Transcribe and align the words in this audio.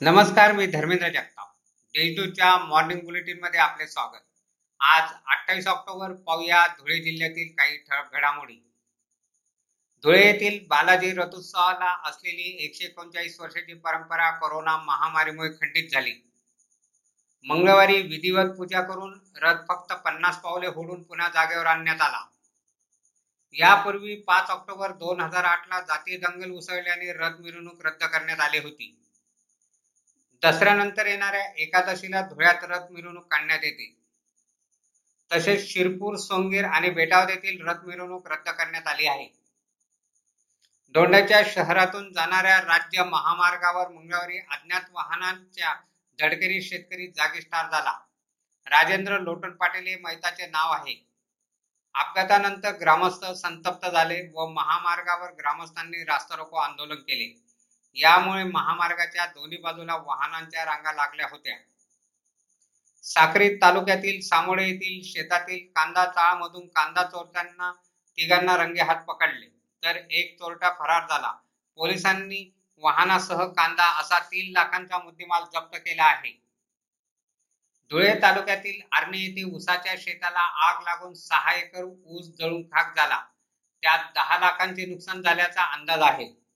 नमस्कार 0.00 0.52
मी 0.52 0.66
धर्मेंद्र 0.66 1.08
जगताप. 1.08 1.46
देशदूतच्या 1.94 2.56
मॉर्निंग 2.56 3.00
बुलेटिनमध्ये 3.00 3.60
आपले 3.60 3.86
स्वागत. 3.86 4.20
आज 4.80 5.02
अठ्ठावीस 5.26 5.66
ऑक्टोबर 5.66 6.12
पाहूया 6.12 6.66
धुळे 6.66 6.98
जिल्ह्यातील 6.98 7.48
काही 7.48 7.76
ठळक 7.76 8.12
घडामोडी. 8.12 8.72
धुळे 10.02 10.26
येथील 10.26 10.66
बालाजी 10.66 11.10
रथोत्सवाला 11.10 12.02
असलेली 12.04 12.64
एकशे 12.64 12.84
एकोणचाळीस 12.84 13.40
वर्षाची 13.40 13.74
परंपरा 13.74 14.30
कोरोना 14.30 14.76
महामारीमुळे 14.76 15.50
खंडित 15.50 15.90
झाली. 15.92 16.14
मंगळवारी 17.44 18.02
विधिवत 18.02 18.56
पूजा 18.56 18.80
करून 18.80 19.20
रथ 19.36 19.56
फक्त 19.68 19.92
पन्नास 19.92 20.38
पावले 20.38 20.66
होडून 20.66 21.02
पुन्हा 21.02 21.28
जागेवर 21.28 21.66
आणण्यात 21.66 22.00
आला. 22.00 22.24
यापूर्वी 23.52 24.16
पाच 24.16 24.50
ऑक्टोबर 24.50 24.92
दोन 24.92 25.20
हजार 25.20 25.44
आठ 25.44 25.68
ला 25.68 25.80
जातीय 25.80 26.16
दंगल 26.16 26.50
उसळल्याने 26.50 27.12
रथ 27.12 27.40
मिरवणूक 27.40 27.86
रद्द 27.86 28.04
करण्यात 28.04 28.40
आली 28.40 28.58
होती. 28.58 29.07
दसऱ्यानंतर 30.42 31.06
येणाऱ्या 31.06 31.52
एकादशीला 31.56 32.20
धुळ्यात 32.20 32.54
रथ 32.62 32.90
मिरवणूक 32.90 33.24
काढण्यात 33.24 33.58
येते. 33.62 33.98
तसेच 35.32 35.72
शिरपूर 35.72 36.16
सोंगीर 36.16 36.64
आणि 36.64 36.90
बेटावत 36.90 37.30
येथील 37.30 37.68
रथ 37.68 37.84
मिरवणूक 37.84 38.28
रद्द 38.28 38.48
करण्यात 38.48 38.86
आली 38.86 39.06
आहे. 39.06 39.28
दोंडाच्या 40.94 41.42
शहरातून 41.46 42.12
जाणाऱ्या 42.12 42.60
राज्य 42.60 43.04
महामार्गावर 43.04 43.88
मंगळवारी 43.88 44.38
अज्ञात 44.38 44.80
वाहनांच्या 44.92 45.74
धडकेने 46.18 46.62
शेतकरी 46.62 47.06
जागीच 47.06 47.44
ठार 47.44 47.70
झाला. 47.70 47.98
राजेंद्र 48.66 49.18
लोटन 49.18 49.50
पाटील 49.50 49.86
हे 49.86 49.96
मैताचे 49.96 50.46
नाव 50.46 50.72
आहे. 50.72 51.08
अपघातानंतर 51.94 52.72
ग्रामस्थ 52.72 53.24
संतप्त 53.24 53.86
झाले 53.86 54.30
व 54.34 54.46
महामार्गावर 54.46 55.30
ग्रामस्थांनी 55.30 56.04
रास्ता 56.04 56.36
रोको 56.36 56.56
आंदोलन 56.56 56.94
केले. 56.94 57.47
यामुळे 57.94 58.44
महामार्गाच्या 58.44 59.26
दोन्ही 59.26 59.58
बाजूला 59.58 59.96
वाहनांच्या 59.96 60.64
रांगा 60.64 60.92
लागल्या 60.92 61.26
होत्या. 61.30 61.56
साक्री 63.02 63.56
तालुक्यातील 63.56 64.20
सामोळे 64.20 64.68
येथील 64.68 65.00
शेतातील 65.04 65.58
कांदा 65.76 66.04
चाळामधून 66.06 66.68
कांदा 66.68 67.02
चोरट्यांना 67.02 67.72
तिघांना 68.18 68.56
रंगे 68.56 68.82
हात 68.82 68.96
पकडले. 68.96 69.46
तर 69.84 69.96
एक 70.10 70.38
चोरटा 70.38 70.70
फरार 70.78 71.02
झाला. 71.08 71.32
पोलिसांनी 71.76 72.54
वाहनासह 72.76 73.44
कांदा 73.44 74.00
असा 74.00 74.18
तीन 74.18 74.52
लाखांचा 74.52 74.98
मुद्देमाल 74.98 75.44
जप्त 75.44 75.76
केला 75.76 76.04
आहे. 76.04 76.48
धुळे 77.90 78.14
तालुक्यातील 78.22 78.80
आर्णी 78.92 79.18
येथे 79.18 79.44
ऊसाच्या 79.44 79.94
शेताला 79.98 80.38
आग 80.38 80.82
लागून 80.82 81.14
सहा 81.14 81.52
एकर 81.52 81.84
ऊस 82.06 82.26
जळून 82.26 82.62
खाक 82.62 82.96
झाला. 82.96 83.22
त्यात 83.82 83.98
दहा 84.14 84.38
लाखांचे 84.38 84.86
नुकसान 84.86 85.22
झाल्याचा 85.22 85.62
अंदाज 85.62 86.02
आहे. 86.02 86.47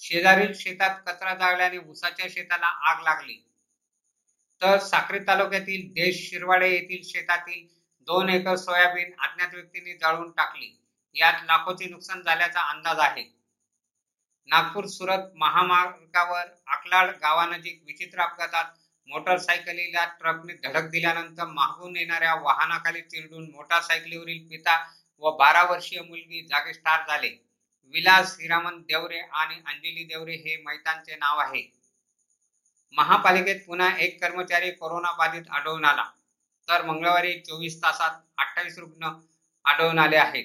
शेजारील 0.00 0.52
शेतात 0.54 1.00
कचरा 1.06 1.34
जाळल्याने 1.34 1.78
ऊसाच्या 1.78 2.26
शेताला 2.30 2.66
आग 2.66 3.02
लागली. 3.02 3.34
तर 4.62 4.78
साक्री 4.78 5.18
तालुक्यातील 5.18 5.92
देश 5.92 6.30
शिरवाडे 6.30 6.68
येथील 6.68 7.02
शेतातील 7.04 7.66
दोन 8.08 8.28
एकर 8.28 8.56
सोयाबीन 8.56 9.12
अज्ञात 9.18 9.54
व्यक्तींनी 9.54 9.94
जाळून 9.94 10.30
टाकली. 10.30 10.76
यात 11.14 11.44
लाखोचे 11.44 11.88
नुकसान 11.88 12.22
झाल्याचा 12.22 12.60
अंदाज 12.60 12.98
आहे. 12.98 13.22
नागपूर 14.48 14.86
सुरत 14.86 15.30
महामार्गावर 15.34 16.46
आकलाड 16.66 17.10
गावानजीक 17.10 17.82
विचित्र 17.86 18.20
अपघातात 18.20 18.64
मोटरसायकलीला 19.08 20.04
ट्रकने 20.04 20.54
धडक 20.54 20.88
दिल्यानंतर 20.90 21.44
मागून 21.44 21.96
येणाऱ्या 21.96 22.34
वाहनाखाली 22.34 23.00
चिरडून 23.00 23.50
मोटारसायकलीवरील 23.50 24.46
पिता 24.48 24.76
व 25.18 25.30
बारा 25.36 25.62
वर्षीय 25.62 26.00
मुलगी 26.00 26.46
जागीच 26.46 26.78
ठार 26.78 27.06
झाले. 27.08 27.49
विलास 27.92 28.36
हिरामन 28.40 28.78
देवरे 28.78 29.20
आणि 29.20 29.54
अंजली 29.54 30.04
देवरे 30.04 30.32
हे 30.32 30.62
मैतांचे 30.62 31.16
नाव 31.16 31.38
आहे. 31.38 31.62
महापालिकेत 32.92 33.60
पुन्हा 33.66 33.96
एक 33.98 34.20
कर्मचारी 34.20 34.70
कोरोना 34.70 35.12
बाधित 35.12 35.42
आढळून 35.50 35.84
आला. 35.84 36.04
तर 36.68 36.84
मंगळवारी 36.84 37.40
चोवीस 37.40 37.78
तासात 37.78 38.10
अठ्ठावीस 38.38 38.78
रुग्ण 38.78 39.10
आढळून 39.64 39.98
आले 39.98 40.16
आहेत. 40.16 40.44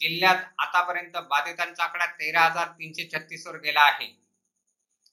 जिल्ह्यात 0.00 0.36
आतापर्यंत 0.58 1.16
बाधितांचा 1.16 1.84
आकडा 1.84 2.06
तेरा 2.06 2.40
हजार 2.40 2.68
तीनशे 2.68 3.08
छत्तीस 3.14 3.46
वर 3.46 3.56
गेला 3.56 3.80
आहे. 3.80 4.24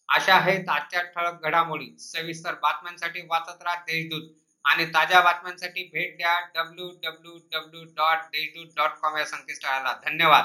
अशा 0.09 0.35
आहेत 0.35 0.69
आजच्या 0.69 1.01
ठळक 1.01 1.41
घडामोडी. 1.41 1.97
सविस्तर 1.99 2.53
बातम्यांसाठी 2.53 3.21
वाचत 3.21 3.63
राहा 3.63 3.75
देशदूत 3.75 4.29
आणि 4.65 4.85
ताज्या 4.85 5.21
बातम्यांसाठी 5.21 5.83
भेट 5.83 6.17
द्या 6.17 6.39
W 6.55 6.89
W 7.03 7.37
W 7.51 7.83
dot 7.83 8.17
Deshdoot 8.17 8.75
dot 8.75 8.89
com 8.89 9.17
या 9.17 9.25
संकेतस्थळाला. 9.25 9.93
धन्यवाद. 10.05 10.43